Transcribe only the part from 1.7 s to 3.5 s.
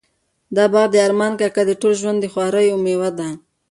ټول ژوند د خواریو مېوه ده.